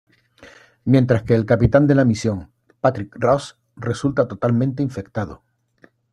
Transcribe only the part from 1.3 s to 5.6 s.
el capitán de la misión, Patrick Ross, resulta totalmente infectado.